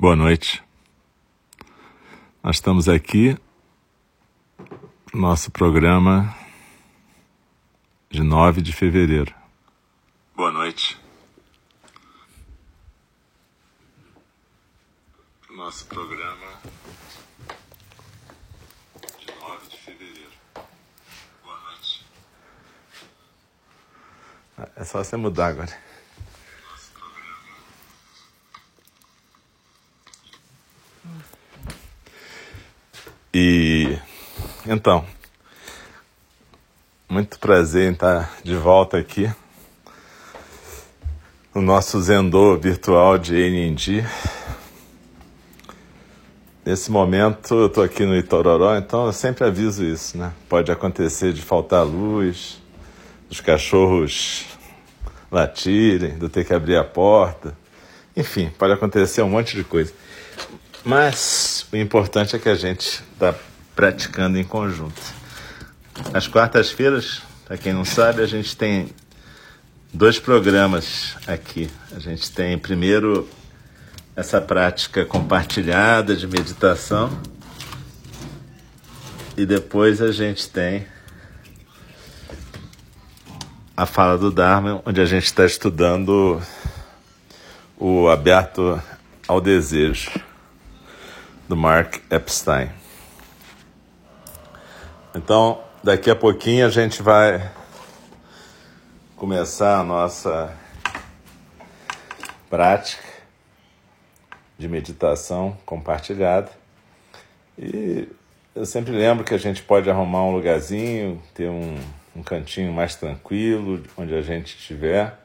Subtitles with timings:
[0.00, 0.64] Boa noite.
[2.42, 3.36] Nós estamos aqui
[5.12, 6.34] no nosso programa
[8.08, 9.34] de 9 de fevereiro.
[10.34, 10.98] Boa noite.
[15.50, 16.62] Nosso programa
[19.18, 20.32] de 9 de fevereiro.
[21.44, 22.06] Boa noite.
[24.76, 25.90] É só você mudar agora.
[33.32, 33.96] E
[34.72, 35.04] então,
[37.08, 39.28] muito prazer em estar de volta aqui
[41.52, 44.04] no nosso Zendô virtual de NND.
[46.64, 50.32] Nesse momento eu estou aqui no Itororó, então eu sempre aviso isso, né?
[50.48, 52.62] Pode acontecer de faltar luz,
[53.28, 54.46] dos cachorros
[55.32, 57.58] latirem, de eu ter que abrir a porta.
[58.16, 59.92] Enfim, pode acontecer um monte de coisa.
[60.84, 63.34] Mas o importante é que a gente está
[63.80, 65.00] praticando em conjunto.
[66.12, 68.90] Às quartas-feiras, para quem não sabe, a gente tem
[69.90, 71.70] dois programas aqui.
[71.96, 73.26] A gente tem primeiro
[74.14, 77.10] essa prática compartilhada de meditação
[79.34, 80.86] e depois a gente tem
[83.74, 86.38] a fala do Dharma, onde a gente está estudando
[87.78, 88.78] o aberto
[89.26, 90.10] ao desejo
[91.48, 92.78] do Mark Epstein.
[95.12, 97.50] Então, daqui a pouquinho a gente vai
[99.16, 100.56] começar a nossa
[102.48, 103.02] prática
[104.56, 106.48] de meditação compartilhada.
[107.58, 108.06] E
[108.54, 111.76] eu sempre lembro que a gente pode arrumar um lugarzinho, ter um,
[112.14, 115.18] um cantinho mais tranquilo, onde a gente estiver.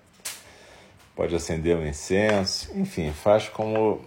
[1.15, 4.01] Pode acender um incenso, enfim, faz como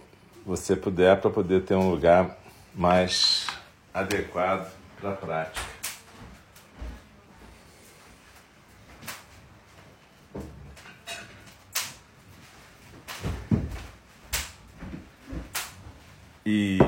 [0.45, 2.37] você puder para poder ter um lugar
[2.75, 3.47] mais
[3.93, 5.67] adequado para a prática.
[16.45, 16.79] E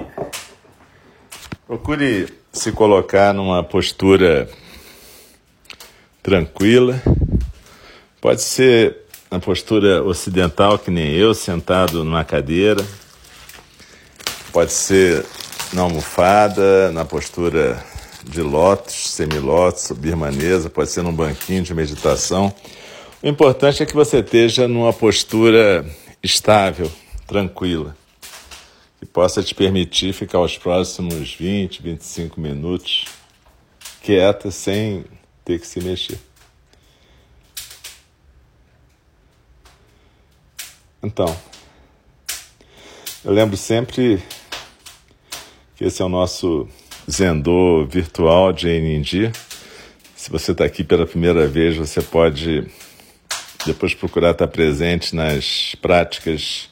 [1.68, 4.50] procure se colocar numa postura
[6.24, 7.02] tranquila.
[8.20, 8.98] Pode ser
[9.30, 12.84] na postura ocidental, que nem eu, sentado numa cadeira
[14.52, 15.26] Pode ser
[15.72, 17.82] na almofada, na postura
[18.24, 22.54] de lótus, semilótus, birmanesa, pode ser num banquinho de meditação.
[23.22, 25.86] O importante é que você esteja numa postura
[26.24, 26.92] estável,
[27.28, 27.96] tranquila,
[29.00, 33.06] que possa te permitir ficar os próximos 20, 25 minutos
[34.02, 35.06] quieta, sem
[35.46, 36.20] ter que se mexer.
[41.04, 41.36] Então,
[43.24, 44.22] eu lembro sempre
[45.80, 46.70] esse é o nosso
[47.10, 49.32] Zendô virtual de NND.
[50.16, 52.66] Se você está aqui pela primeira vez, você pode
[53.66, 56.70] depois procurar estar presente nas práticas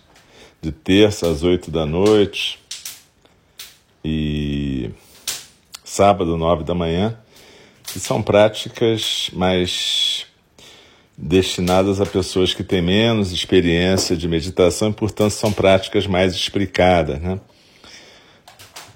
[0.61, 2.59] de terça às oito da noite
[4.03, 4.89] e
[5.83, 7.17] sábado, nove da manhã,
[7.83, 10.25] que são práticas mais
[11.17, 17.19] destinadas a pessoas que têm menos experiência de meditação e, portanto, são práticas mais explicadas,
[17.19, 17.39] né?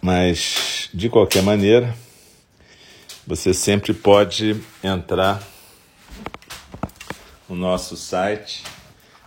[0.01, 1.97] Mas, de qualquer maneira,
[3.25, 5.41] você sempre pode entrar
[7.49, 8.63] no nosso site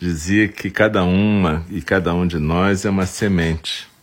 [0.00, 3.94] dizia que cada uma e cada um de nós é uma semente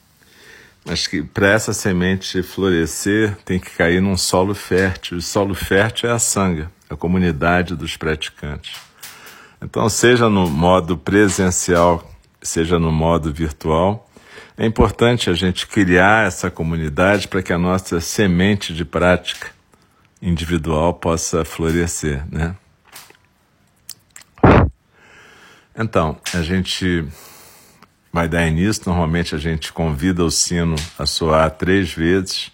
[0.85, 5.17] mas que para essa semente florescer tem que cair num solo fértil.
[5.17, 8.75] O solo fértil é a sanga, a comunidade dos praticantes.
[9.61, 14.09] Então, seja no modo presencial, seja no modo virtual,
[14.57, 19.51] é importante a gente criar essa comunidade para que a nossa semente de prática
[20.21, 22.55] individual possa florescer, né?
[25.75, 27.07] Então, a gente
[28.13, 28.83] vai dar início.
[28.85, 32.51] Normalmente a gente convida o sino a soar três vezes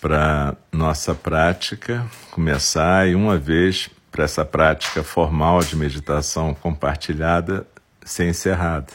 [0.00, 7.66] para nossa prática começar e uma vez para essa prática formal de meditação compartilhada
[8.02, 8.88] ser encerrada.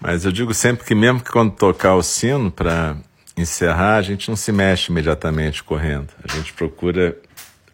[0.00, 2.96] Mas eu digo sempre que mesmo que quando tocar o sino para
[3.36, 6.08] encerrar, a gente não se mexe imediatamente correndo.
[6.26, 7.16] A gente procura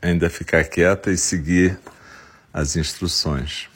[0.02, 1.78] ainda ficar quieta e seguir
[2.52, 3.68] as instruções.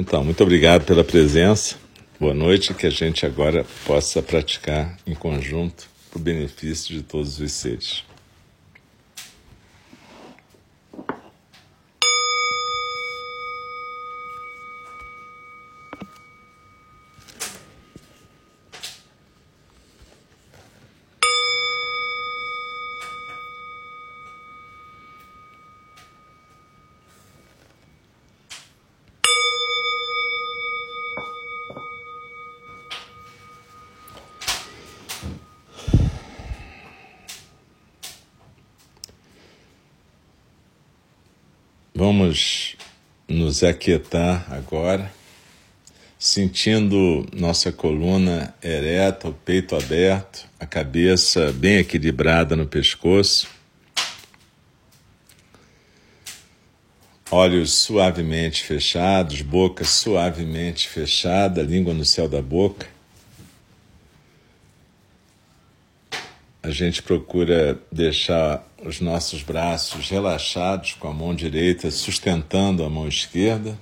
[0.00, 1.76] Então, muito obrigado pela presença.
[2.18, 7.38] Boa noite, que a gente agora possa praticar em conjunto para o benefício de todos
[7.38, 8.02] os seres.
[42.00, 42.76] Vamos
[43.60, 45.12] nos aquietar agora,
[46.18, 53.48] sentindo nossa coluna ereta, o peito aberto, a cabeça bem equilibrada no pescoço,
[57.30, 62.86] olhos suavemente fechados, boca suavemente fechada, língua no céu da boca.
[66.62, 73.06] A gente procura deixar os nossos braços relaxados, com a mão direita sustentando a mão
[73.06, 73.78] esquerda,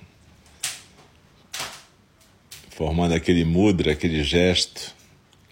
[2.71, 4.95] formando aquele mudra, aquele gesto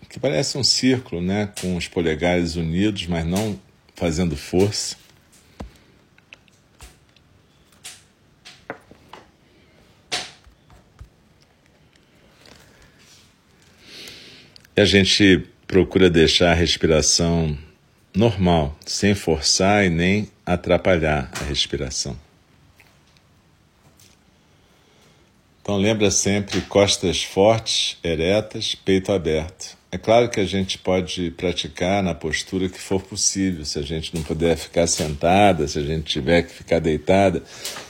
[0.09, 3.61] que parece um círculo, né, com os polegares unidos, mas não
[3.95, 4.97] fazendo força.
[14.77, 17.59] E a gente procura deixar a respiração
[18.17, 22.17] normal, sem forçar e nem atrapalhar a respiração.
[25.61, 29.77] Então lembra sempre costas fortes, eretas, peito aberto.
[29.93, 33.65] É claro que a gente pode praticar na postura que for possível.
[33.65, 37.43] Se a gente não puder ficar sentada, se a gente tiver que ficar deitada,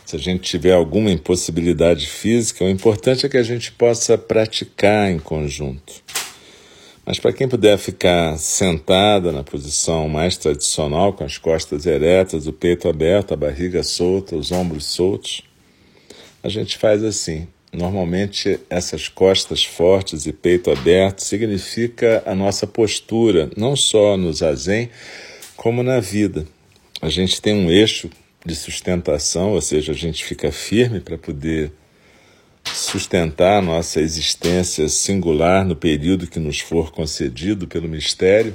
[0.05, 5.11] se a gente tiver alguma impossibilidade física, o importante é que a gente possa praticar
[5.11, 6.03] em conjunto.
[7.07, 12.53] Mas para quem puder ficar sentada na posição mais tradicional, com as costas eretas, o
[12.53, 15.43] peito aberto, a barriga solta, os ombros soltos,
[16.43, 17.47] a gente faz assim.
[17.73, 24.91] Normalmente, essas costas fortes e peito aberto significa a nossa postura, não só no zazen,
[25.57, 26.45] como na vida.
[27.01, 28.11] A gente tem um eixo
[28.45, 31.71] de sustentação, ou seja, a gente fica firme para poder
[32.75, 38.55] sustentar nossa existência singular no período que nos for concedido pelo mistério.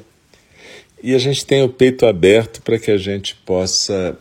[1.03, 4.17] E a gente tem o peito aberto para que a gente possa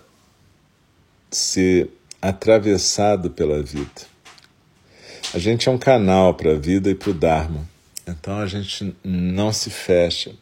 [1.31, 1.89] ser
[2.21, 4.09] atravessado pela vida.
[5.33, 7.69] A gente é um canal para a vida e para o Dharma.
[8.07, 10.33] Então a gente não se fecha.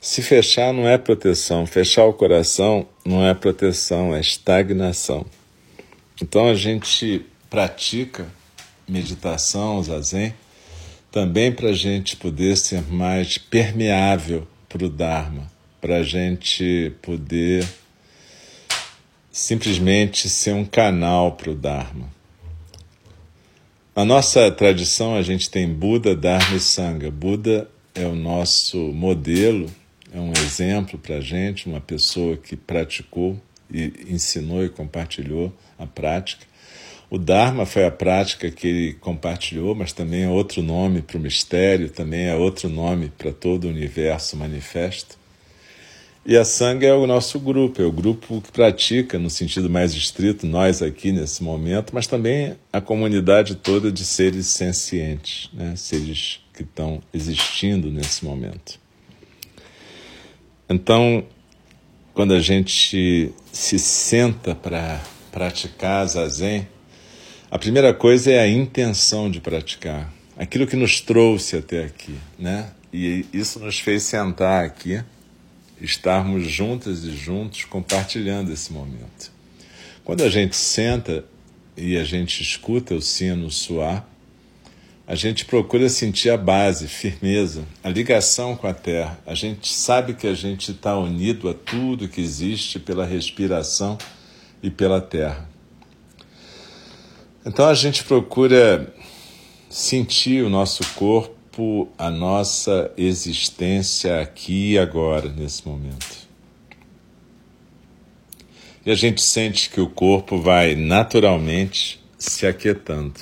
[0.00, 5.26] Se fechar não é proteção, fechar o coração não é proteção, é estagnação.
[6.20, 8.26] Então a gente pratica
[8.88, 10.34] meditação, zazen,
[11.10, 17.66] também para a gente poder ser mais permeável para o Dharma, para a gente poder
[19.30, 22.10] simplesmente ser um canal para o Dharma.
[23.94, 27.10] Na nossa tradição, a gente tem Buda, Dharma e Sangha.
[27.10, 29.70] Buda é o nosso modelo,
[30.14, 33.38] é um exemplo para a gente, uma pessoa que praticou
[33.70, 36.46] e ensinou e compartilhou a prática.
[37.12, 41.20] O Dharma foi a prática que ele compartilhou, mas também é outro nome para o
[41.20, 45.18] mistério, também é outro nome para todo o universo manifesto.
[46.24, 49.92] E a Sangha é o nosso grupo, é o grupo que pratica, no sentido mais
[49.92, 55.74] estrito, nós aqui nesse momento, mas também a comunidade toda de seres sencientes, né?
[55.76, 58.80] seres que estão existindo nesse momento.
[60.66, 61.26] Então,
[62.14, 64.98] quando a gente se senta para
[65.30, 66.66] praticar zazen,
[67.52, 72.70] A primeira coisa é a intenção de praticar, aquilo que nos trouxe até aqui, né?
[72.90, 75.02] E isso nos fez sentar aqui,
[75.78, 79.30] estarmos juntas e juntos compartilhando esse momento.
[80.02, 81.26] Quando a gente senta
[81.76, 84.08] e a gente escuta o sino soar,
[85.06, 89.20] a gente procura sentir a base, firmeza, a ligação com a terra.
[89.26, 93.98] A gente sabe que a gente está unido a tudo que existe pela respiração
[94.62, 95.51] e pela terra.
[97.44, 98.94] Então a gente procura
[99.68, 106.22] sentir o nosso corpo, a nossa existência aqui e agora, nesse momento.
[108.86, 113.20] E a gente sente que o corpo vai naturalmente se aquietando.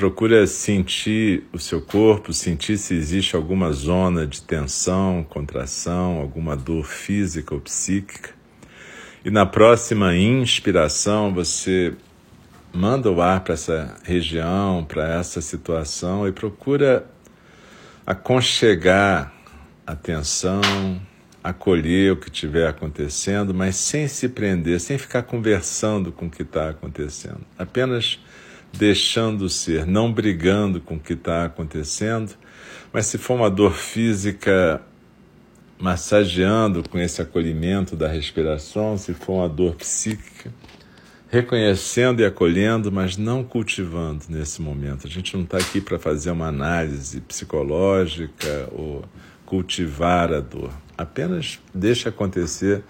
[0.00, 6.86] Procura sentir o seu corpo, sentir se existe alguma zona de tensão, contração, alguma dor
[6.86, 8.30] física ou psíquica.
[9.22, 11.92] E na próxima inspiração, você
[12.72, 17.04] manda o ar para essa região, para essa situação e procura
[18.06, 19.30] aconchegar
[19.86, 20.62] a tensão,
[21.44, 26.40] acolher o que estiver acontecendo, mas sem se prender, sem ficar conversando com o que
[26.40, 27.42] está acontecendo.
[27.58, 28.18] Apenas
[28.72, 32.32] deixando ser, não brigando com o que está acontecendo,
[32.92, 34.82] mas se for uma dor física,
[35.78, 40.52] massageando com esse acolhimento da respiração, se for uma dor psíquica,
[41.30, 45.06] reconhecendo e acolhendo, mas não cultivando nesse momento.
[45.06, 49.04] A gente não está aqui para fazer uma análise psicológica ou
[49.46, 50.72] cultivar a dor.
[50.98, 52.82] Apenas deixa acontecer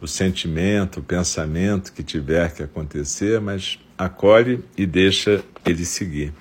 [0.00, 6.32] o sentimento, o pensamento que tiver que acontecer, mas acolhe e deixa ele seguir.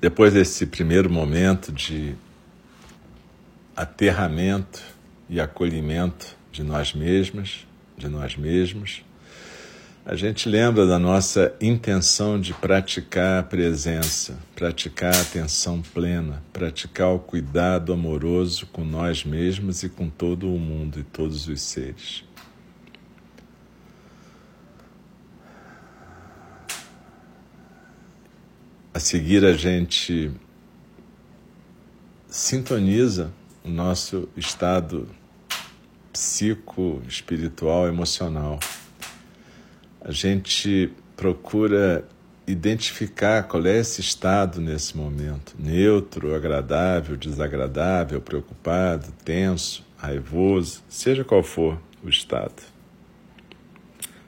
[0.00, 2.14] Depois desse primeiro momento de
[3.74, 4.80] aterramento
[5.28, 9.02] e acolhimento de nós mesmas, de nós mesmos,
[10.06, 17.08] a gente lembra da nossa intenção de praticar a presença, praticar a atenção plena, praticar
[17.08, 22.22] o cuidado amoroso com nós mesmos e com todo o mundo e todos os seres.
[28.92, 30.30] A seguir, a gente
[32.28, 33.32] sintoniza
[33.64, 35.08] o nosso estado
[36.12, 38.60] psico, espiritual, emocional
[40.04, 42.06] a gente procura
[42.46, 51.42] identificar qual é esse estado nesse momento: neutro, agradável, desagradável, preocupado, tenso, raivoso, seja qual
[51.42, 52.62] for o estado.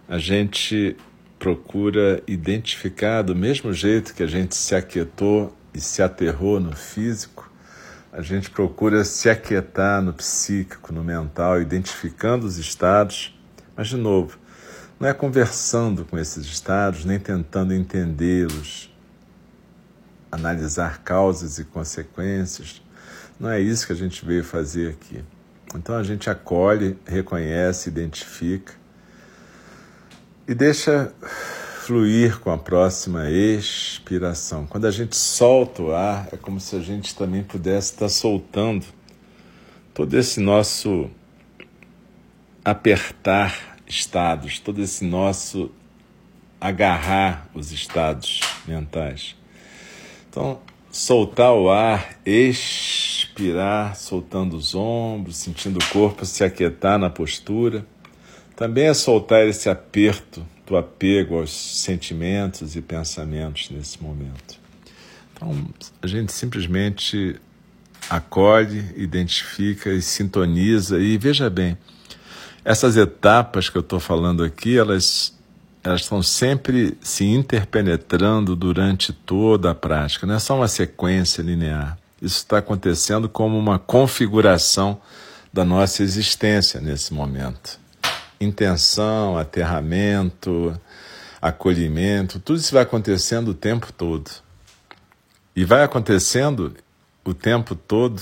[0.08, 0.96] A gente
[1.38, 7.52] procura identificar do mesmo jeito que a gente se aquietou e se aterrou no físico,
[8.10, 13.38] a gente procura se aquietar no psíquico, no mental, identificando os estados,
[13.76, 14.38] mas de novo,
[14.98, 18.90] não é conversando com esses estados, nem tentando entendê-los,
[20.32, 22.82] analisar causas e consequências.
[23.38, 25.22] Não é isso que a gente veio fazer aqui.
[25.74, 28.72] Então a gente acolhe, reconhece, identifica
[30.48, 31.12] e deixa
[31.82, 34.66] fluir com a próxima expiração.
[34.66, 38.86] Quando a gente solta o ar, é como se a gente também pudesse estar soltando
[39.92, 41.10] todo esse nosso
[42.64, 45.70] apertar estados, todo esse nosso
[46.60, 49.36] agarrar os estados mentais.
[50.28, 57.86] Então, soltar o ar, expirar, soltando os ombros, sentindo o corpo se aquietar na postura.
[58.54, 64.58] Também é soltar esse aperto do apego aos sentimentos e pensamentos nesse momento.
[65.32, 65.54] Então,
[66.00, 67.36] a gente simplesmente
[68.08, 71.76] acolhe, identifica e sintoniza e veja bem,
[72.66, 75.32] essas etapas que eu estou falando aqui, elas,
[75.84, 81.96] elas estão sempre se interpenetrando durante toda a prática, não é só uma sequência linear.
[82.20, 85.00] Isso está acontecendo como uma configuração
[85.52, 87.78] da nossa existência nesse momento.
[88.40, 90.76] Intenção, aterramento,
[91.40, 94.28] acolhimento, tudo isso vai acontecendo o tempo todo.
[95.54, 96.74] E vai acontecendo
[97.24, 98.20] o tempo todo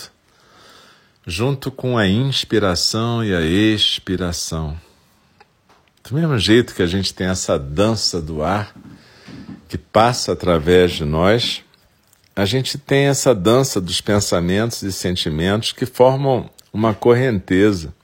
[1.26, 4.78] junto com a inspiração e a expiração.
[6.06, 8.74] Do mesmo jeito que a gente tem essa dança do ar
[9.68, 11.62] que passa através de nós,
[12.36, 17.94] a gente tem essa dança dos pensamentos e sentimentos que formam uma correnteza,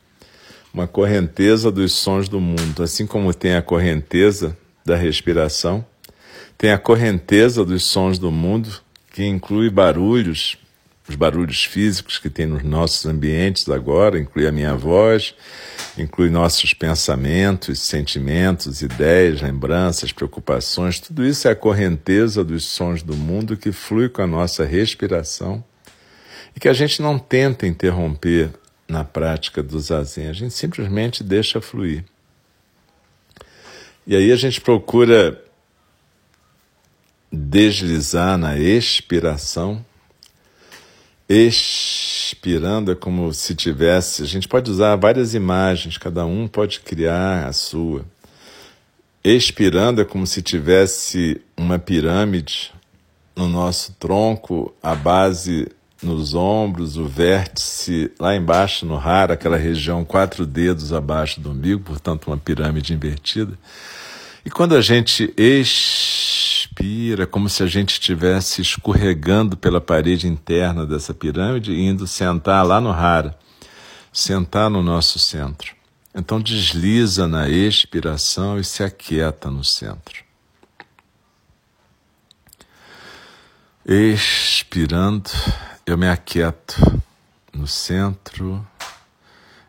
[0.73, 2.83] uma correnteza dos sons do mundo.
[2.83, 5.85] Assim como tem a correnteza da respiração,
[6.57, 8.71] tem a correnteza dos sons do mundo,
[9.12, 10.57] que inclui barulhos,
[11.11, 15.35] os barulhos físicos que tem nos nossos ambientes agora, inclui a minha voz,
[15.99, 23.17] inclui nossos pensamentos, sentimentos, ideias, lembranças, preocupações, tudo isso é a correnteza dos sons do
[23.17, 25.62] mundo que flui com a nossa respiração
[26.55, 28.50] e que a gente não tenta interromper
[28.88, 32.05] na prática do zazen, a gente simplesmente deixa fluir.
[34.07, 35.40] E aí a gente procura
[37.33, 39.85] deslizar na expiração.
[41.32, 44.25] Expirando é como se tivesse.
[44.25, 48.04] A gente pode usar várias imagens, cada um pode criar a sua.
[49.22, 52.72] Expirando é como se tivesse uma pirâmide
[53.37, 55.68] no nosso tronco, a base
[56.02, 61.84] nos ombros, o vértice lá embaixo no raro, aquela região quatro dedos abaixo do umbigo,
[61.84, 63.56] portanto, uma pirâmide invertida.
[64.44, 66.50] E quando a gente expira,
[67.30, 72.80] como se a gente estivesse escorregando pela parede interna dessa pirâmide e indo sentar lá
[72.80, 73.38] no rara,
[74.12, 75.75] sentar no nosso centro.
[76.14, 80.25] Então desliza na expiração e se aquieta no centro.
[83.87, 85.30] Expirando,
[85.87, 87.02] eu me aquieto
[87.52, 88.66] no centro,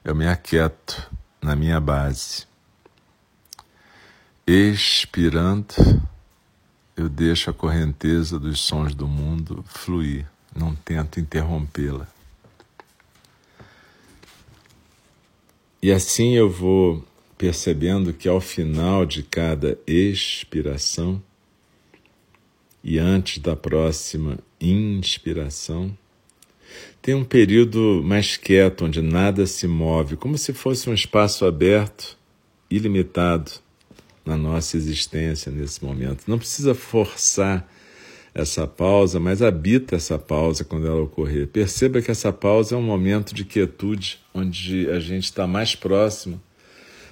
[0.04, 1.10] eu me aquieto
[1.42, 2.46] na minha base.
[4.46, 5.74] Expirando,
[7.02, 12.08] eu deixo a correnteza dos sons do mundo fluir, não tento interrompê-la.
[15.82, 17.04] E assim eu vou
[17.40, 21.22] percebendo que ao final de cada expiração
[22.84, 25.98] e antes da próxima inspiração,
[27.02, 32.16] tem um período mais quieto, onde nada se move, como se fosse um espaço aberto,
[32.70, 33.52] ilimitado
[34.32, 36.24] na nossa existência nesse momento.
[36.28, 37.68] Não precisa forçar
[38.34, 41.48] essa pausa, mas habita essa pausa quando ela ocorrer.
[41.48, 46.42] Perceba que essa pausa é um momento de quietude, onde a gente está mais próximo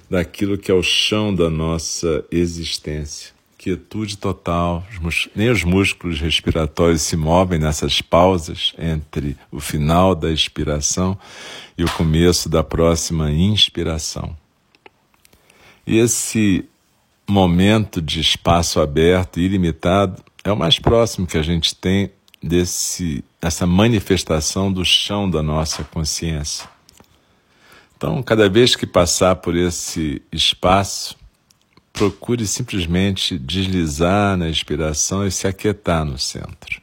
[0.08, 4.82] daquilo que é o chão da nossa existência quietude total,
[5.36, 11.18] nem os músculos respiratórios se movem nessas pausas entre o final da expiração
[11.76, 14.34] e o começo da próxima inspiração.
[15.86, 16.64] E esse
[17.30, 22.10] momento de espaço aberto e ilimitado é o mais próximo que a gente tem
[22.42, 26.68] desse essa manifestação do chão da nossa consciência.
[27.96, 31.16] Então, cada vez que passar por esse espaço,
[31.92, 36.80] procure simplesmente deslizar na inspiração e se aquietar no centro.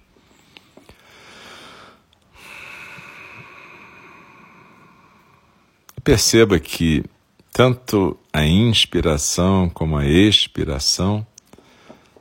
[6.04, 7.04] Perceba que
[7.52, 11.26] tanto a inspiração como a expiração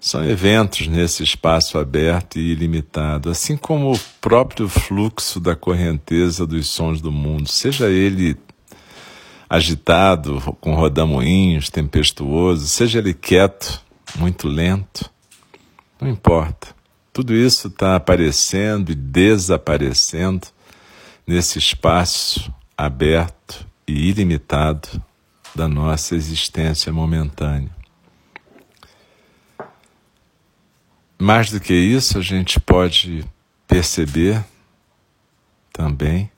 [0.01, 6.69] são eventos nesse espaço aberto e ilimitado, assim como o próprio fluxo da correnteza dos
[6.69, 8.35] sons do mundo, seja ele
[9.49, 15.11] agitado, com rodamuinhos, tempestuoso, seja ele quieto, muito lento,
[16.01, 16.69] não importa.
[17.13, 20.47] Tudo isso está aparecendo e desaparecendo
[21.27, 24.89] nesse espaço aberto e ilimitado
[25.57, 27.71] da nossa existência momentânea.
[31.19, 33.25] Mais do que isso, a gente pode
[33.67, 34.45] perceber
[35.73, 36.31] também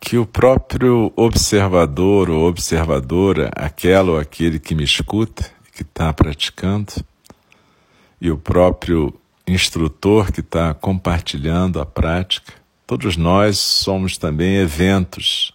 [0.00, 6.92] que o próprio observador ou observadora, aquela ou aquele que me escuta, que está praticando,
[8.20, 9.12] e o próprio
[9.44, 12.52] instrutor que está compartilhando a prática,
[12.86, 15.52] todos nós somos também eventos,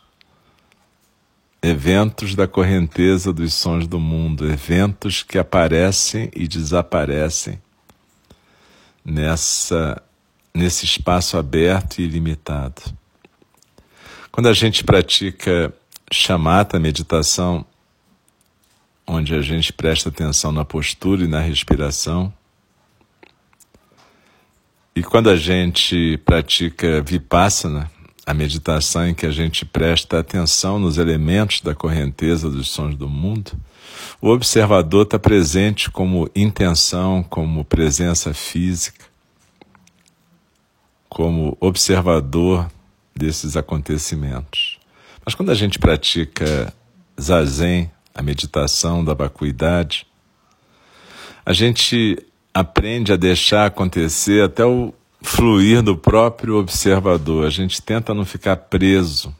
[1.64, 7.60] eventos da correnteza dos sons do mundo, eventos que aparecem e desaparecem
[9.04, 10.02] nessa
[10.54, 12.82] nesse espaço aberto e ilimitado.
[14.32, 15.74] Quando a gente pratica
[16.12, 17.66] chamata, meditação,
[19.08, 22.32] onde a gente presta atenção na postura e na respiração,
[24.96, 27.90] e quando a gente pratica vipassana,
[28.26, 33.10] a meditação em que a gente presta atenção nos elementos da correnteza dos sons do
[33.10, 33.52] mundo,
[34.22, 39.06] o observador está presente como intenção, como presença física,
[41.10, 42.72] como observador
[43.16, 44.80] desses acontecimentos.
[45.26, 46.74] Mas quando a gente pratica
[47.20, 50.08] zazen, a meditação da vacuidade,
[51.46, 52.18] a gente
[52.54, 54.94] aprende a deixar acontecer até o
[55.36, 57.48] fluir do próprio observador.
[57.48, 59.36] A gente tenta não ficar preso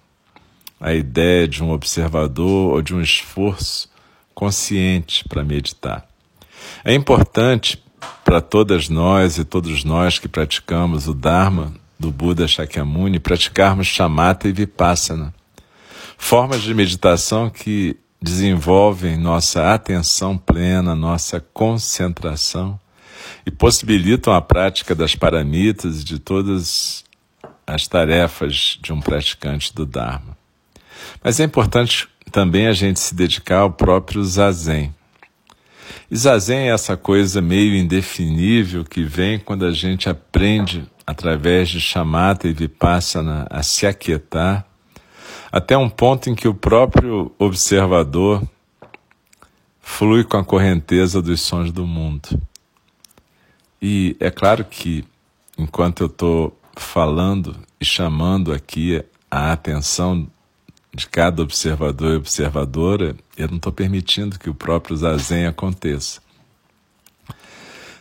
[0.80, 3.88] à ideia de um observador ou de um esforço
[4.34, 6.06] consciente para meditar.
[6.84, 7.82] É importante
[8.26, 14.48] para todas nós e todos nós que praticamos o Dharma do Buda Shakyamuni praticarmos chamata
[14.48, 15.32] e vipassana,
[16.18, 22.80] formas de meditação que desenvolvem nossa atenção plena, nossa concentração
[23.46, 27.04] e possibilitam a prática das paramitas e de todas
[27.66, 30.38] as tarefas de um praticante do Dharma.
[31.24, 34.94] Mas é importante também a gente se dedicar ao próprio zazen.
[36.10, 41.82] E zazen é essa coisa meio indefinível que vem quando a gente aprende através de
[41.82, 44.66] chamata e vipassana a se aquietar,
[45.52, 48.42] até um ponto em que o próprio observador
[49.82, 52.42] flui com a correnteza dos sons do mundo.
[53.86, 55.04] E é claro que,
[55.58, 60.26] enquanto eu estou falando e chamando aqui a atenção
[60.96, 66.22] de cada observador e observadora, eu não estou permitindo que o próprio zazen aconteça.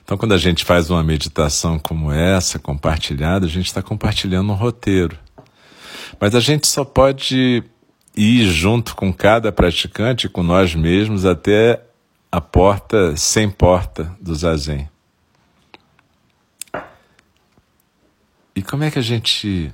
[0.04, 4.56] Então, quando a gente faz uma meditação como essa, compartilhada, a gente está compartilhando um
[4.56, 5.18] roteiro.
[6.20, 7.64] Mas a gente só pode
[8.16, 11.82] ir junto com cada praticante, com nós mesmos, até
[12.30, 14.91] a porta sem porta do zazen.
[18.54, 19.72] E como é que a gente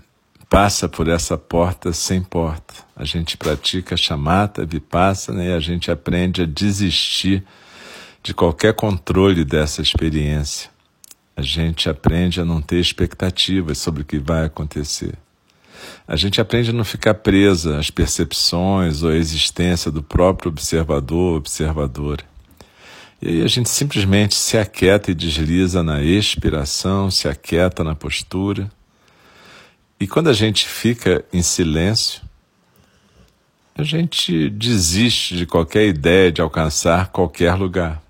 [0.49, 2.75] passa por essa porta sem porta?
[2.95, 7.45] A gente pratica chamata, vipassana e a gente aprende a desistir
[8.23, 10.71] de qualquer controle dessa experiência.
[11.37, 15.14] A gente aprende a não ter expectativas sobre o que vai acontecer.
[16.07, 21.33] A gente aprende a não ficar presa às percepções ou à existência do próprio observador
[21.33, 22.25] ou observadora.
[23.20, 28.70] E aí a gente simplesmente se aquieta e desliza na expiração, se aquieta na postura.
[29.98, 32.22] E quando a gente fica em silêncio,
[33.74, 38.02] a gente desiste de qualquer ideia de alcançar qualquer lugar.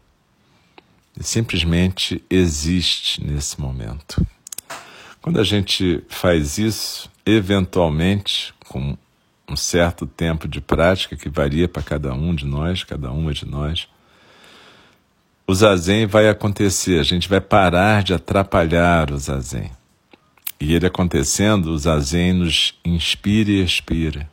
[1.19, 4.25] E simplesmente existe nesse momento.
[5.21, 8.97] Quando a gente faz isso, eventualmente, com
[9.49, 13.47] um certo tempo de prática que varia para cada um de nós, cada uma de
[13.47, 13.89] nós,
[15.49, 19.71] o zazen vai acontecer, a gente vai parar de atrapalhar o zazen.
[20.61, 24.29] E ele acontecendo, o zazen nos inspira e expira.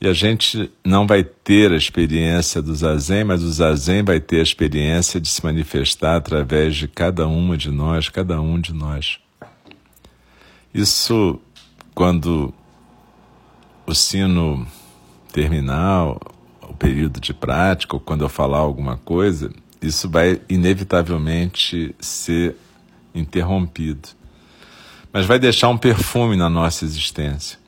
[0.00, 4.40] E a gente não vai ter a experiência do zazen, mas o zazen vai ter
[4.40, 9.18] a experiência de se manifestar através de cada uma de nós, cada um de nós.
[10.72, 11.38] Isso,
[11.94, 12.54] quando
[13.86, 14.66] o sino
[15.30, 16.16] terminar,
[16.62, 19.50] o período de prática, ou quando eu falar alguma coisa,
[19.86, 22.56] isso vai inevitavelmente ser
[23.14, 24.08] interrompido.
[25.12, 27.58] Mas vai deixar um perfume na nossa existência.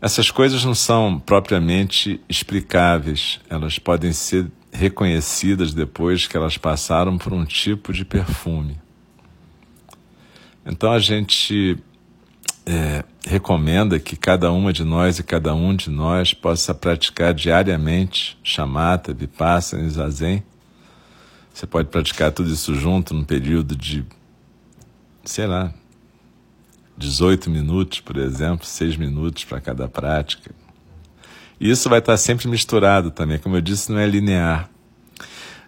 [0.00, 7.32] Essas coisas não são propriamente explicáveis, elas podem ser reconhecidas depois que elas passaram por
[7.32, 8.76] um tipo de perfume.
[10.66, 11.78] Então a gente
[12.66, 18.38] é, recomenda que cada uma de nós e cada um de nós possa praticar diariamente
[18.42, 20.42] chamata, vipassana e zazen
[21.54, 24.04] você pode praticar tudo isso junto num período de,
[25.24, 25.72] sei lá,
[26.98, 30.50] 18 minutos, por exemplo, 6 minutos para cada prática.
[31.60, 34.68] E isso vai estar sempre misturado também, como eu disse, não é linear.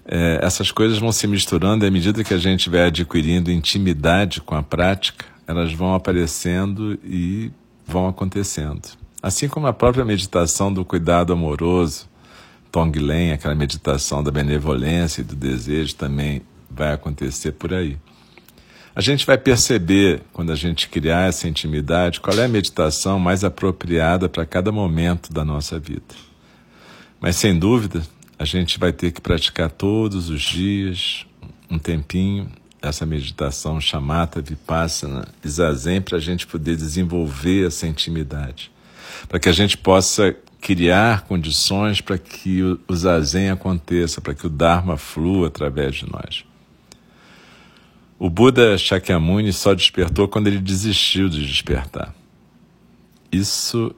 [0.04, 4.40] É, essas coisas vão se misturando e à medida que a gente vai adquirindo intimidade
[4.40, 7.52] com a prática, elas vão aparecendo e
[7.86, 8.88] vão acontecendo.
[9.22, 12.08] Assim como a própria meditação do cuidado amoroso,
[12.76, 17.96] Tonglen, aquela meditação da benevolência e do desejo também vai acontecer por aí.
[18.94, 23.44] A gente vai perceber, quando a gente criar essa intimidade, qual é a meditação mais
[23.44, 26.14] apropriada para cada momento da nossa vida.
[27.18, 28.02] Mas, sem dúvida,
[28.38, 31.24] a gente vai ter que praticar todos os dias,
[31.70, 32.46] um tempinho,
[32.82, 38.70] essa meditação chamata, vipassana e zazen, para a gente poder desenvolver essa intimidade.
[39.26, 40.36] Para que a gente possa
[40.66, 46.44] criar condições para que o zazen aconteça, para que o Dharma flua através de nós.
[48.18, 52.12] O Buda Shakyamuni só despertou quando ele desistiu de despertar.
[53.30, 53.94] Isso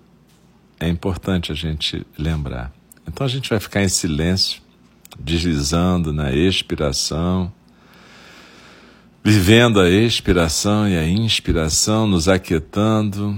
[0.79, 2.71] é importante a gente lembrar.
[3.07, 4.61] Então a gente vai ficar em silêncio,
[5.19, 7.51] deslizando na expiração,
[9.25, 13.35] vivendo a expiração e a inspiração, nos aquietando,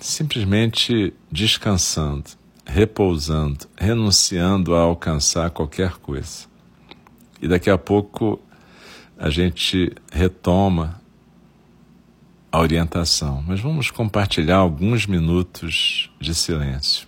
[0.00, 6.46] simplesmente descansando repousando, renunciando a alcançar qualquer coisa.
[7.40, 8.40] E daqui a pouco
[9.18, 11.00] a gente retoma
[12.50, 17.06] a orientação, mas vamos compartilhar alguns minutos de silêncio.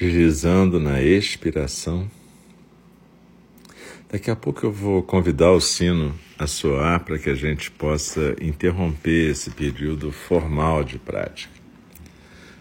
[0.00, 2.10] Deslizando na expiração.
[4.10, 8.36] Daqui a pouco eu vou convidar o sino a soar para que a gente possa
[8.40, 11.52] interromper esse período formal de prática.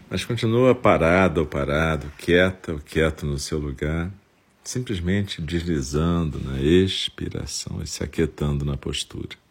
[0.09, 4.11] Mas continua parado ou parado, quieta ou quieto no seu lugar,
[4.63, 9.44] simplesmente deslizando na expiração e se aquietando na postura.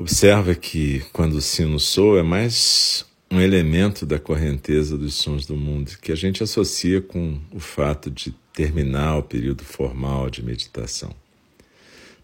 [0.00, 5.54] Observa que quando o sino soa é mais um elemento da correnteza dos sons do
[5.54, 11.14] mundo que a gente associa com o fato de terminar o período formal de meditação.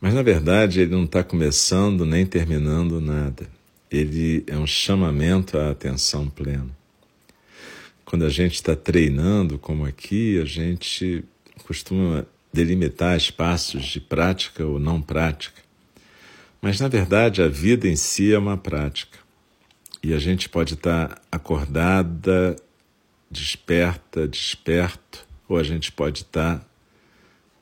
[0.01, 3.47] Mas na verdade ele não está começando nem terminando nada.
[3.91, 6.71] Ele é um chamamento à atenção plena.
[8.07, 11.23] Quando a gente está treinando, como aqui, a gente
[11.63, 15.66] costuma delimitar espaços de prática ou não prática
[16.61, 19.19] mas, na verdade, a vida em si é uma prática.
[20.03, 22.57] E a gente pode estar acordada,
[23.31, 26.65] desperta, desperto, ou a gente pode estar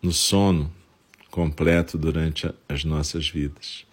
[0.03, 0.73] no sono
[1.31, 3.87] completo durante as nossas vidas.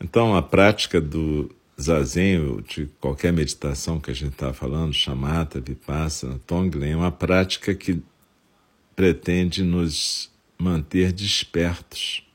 [0.00, 5.60] Então, a prática do zazen, ou de qualquer meditação que a gente está falando, chamata,
[5.60, 8.00] vipassana, tonglen, é uma prática que
[8.94, 12.27] pretende nos manter despertos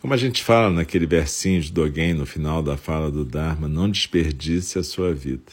[0.00, 3.90] como a gente fala naquele versinho de Dogen no final da fala do Dharma, não
[3.90, 5.52] desperdice a sua vida.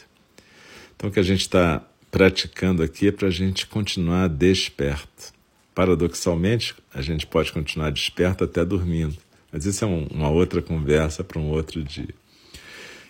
[0.96, 5.32] Então, o que a gente está praticando aqui é para a gente continuar desperto.
[5.74, 9.16] Paradoxalmente, a gente pode continuar desperto até dormindo,
[9.52, 12.14] mas isso é um, uma outra conversa para um outro dia.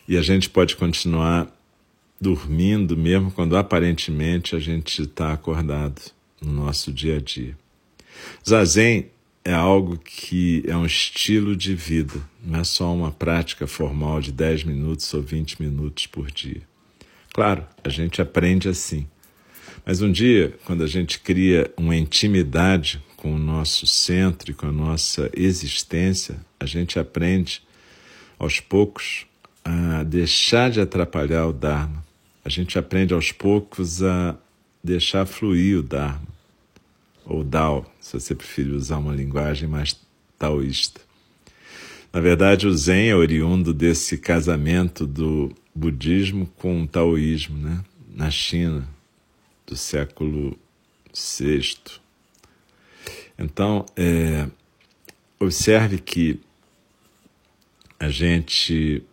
[0.06, 1.46] E a gente pode continuar
[2.20, 6.02] dormindo mesmo quando aparentemente a gente está acordado
[6.40, 7.56] no nosso dia a dia.
[8.46, 9.06] Zazen
[9.44, 14.32] é algo que é um estilo de vida, não é só uma prática formal de
[14.32, 16.62] 10 minutos ou 20 minutos por dia.
[17.32, 19.06] Claro, a gente aprende assim.
[19.86, 24.66] Mas um dia, quando a gente cria uma intimidade com o nosso centro e com
[24.66, 27.62] a nossa existência, a gente aprende
[28.38, 29.24] aos poucos
[29.64, 32.04] a deixar de atrapalhar o Dharma.
[32.44, 34.36] A gente aprende aos poucos a
[34.82, 36.37] deixar fluir o Dharma
[37.28, 40.00] ou Dao, se você preferir usar uma linguagem mais
[40.38, 41.00] taoísta.
[42.10, 47.84] Na verdade, o Zen é oriundo desse casamento do budismo com o taoísmo, né?
[48.08, 48.88] na China,
[49.66, 50.58] do século
[51.14, 51.76] VI.
[53.38, 54.48] Então, é,
[55.38, 56.40] observe que
[58.00, 59.04] a gente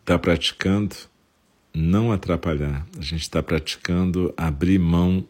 [0.00, 0.94] está praticando
[1.74, 5.26] não atrapalhar, a gente está praticando abrir mão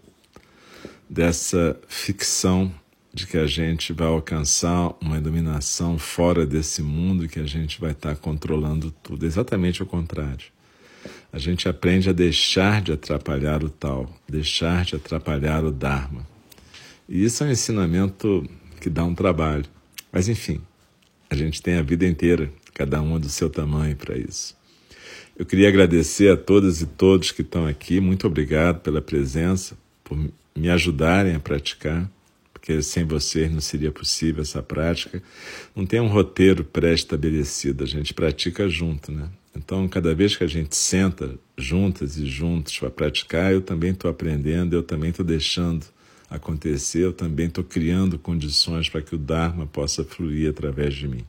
[1.09, 2.73] dessa ficção
[3.17, 7.93] de que a gente vai alcançar uma iluminação fora desse mundo que a gente vai
[7.93, 9.25] estar controlando tudo.
[9.25, 10.47] Exatamente o contrário.
[11.33, 16.27] A gente aprende a deixar de atrapalhar o tal, deixar de atrapalhar o Dharma.
[17.09, 18.45] E isso é um ensinamento
[18.81, 19.65] que dá um trabalho.
[20.13, 20.61] Mas enfim,
[21.31, 24.57] a gente tem a vida inteira, cada uma do seu tamanho para isso.
[25.39, 28.01] Eu queria agradecer a todas e todos que estão aqui.
[28.01, 30.19] Muito obrigado pela presença, por
[30.57, 32.11] me ajudarem a praticar,
[32.53, 35.23] porque sem vocês não seria possível essa prática.
[35.75, 39.29] Não tem um roteiro pré-estabelecido, a gente pratica junto, né?
[39.57, 44.11] Então, cada vez que a gente senta juntas e juntos para praticar, eu também estou
[44.11, 45.87] aprendendo, eu também estou deixando
[46.29, 51.25] acontecer, eu também estou criando condições para que o Dharma possa fluir através de mim.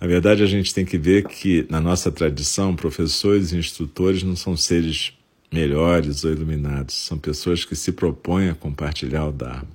[0.00, 4.34] Na verdade, a gente tem que ver que, na nossa tradição, professores e instrutores não
[4.34, 5.12] são seres
[5.52, 6.94] melhores ou iluminados.
[6.94, 9.68] São pessoas que se propõem a compartilhar o Dharma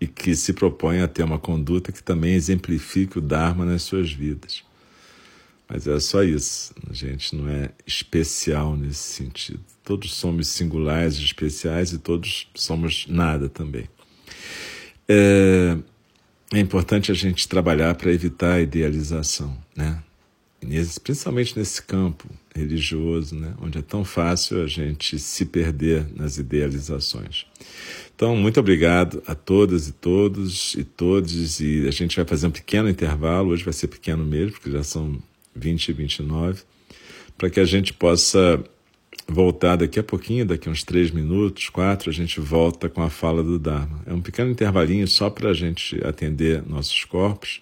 [0.00, 4.12] e que se propõem a ter uma conduta que também exemplifique o Dharma nas suas
[4.12, 4.62] vidas.
[5.68, 9.60] Mas é só isso, a gente não é especial nesse sentido.
[9.82, 13.88] Todos somos singulares especiais e todos somos nada também.
[15.08, 15.76] É,
[16.52, 20.02] é importante a gente trabalhar para evitar a idealização, né?
[21.02, 27.46] Principalmente nesse campo religioso, né, onde é tão fácil a gente se perder nas idealizações.
[28.14, 32.52] Então, muito obrigado a todas e todos e todos, e a gente vai fazer um
[32.52, 35.20] pequeno intervalo, hoje vai ser pequeno mesmo, porque já são
[35.54, 36.62] 20 e 29,
[37.36, 38.62] para que a gente possa
[39.26, 43.10] voltar daqui a pouquinho, daqui a uns três minutos, quatro, a gente volta com a
[43.10, 44.02] fala do Dharma.
[44.06, 47.60] É um pequeno intervalinho só para a gente atender nossos corpos,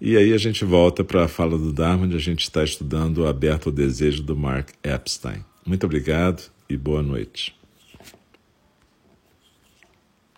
[0.00, 3.18] e aí a gente volta para a fala do Dharma, onde a gente está estudando
[3.18, 5.44] o Aberto ao Desejo do Mark Epstein.
[5.64, 7.56] Muito obrigado e boa noite.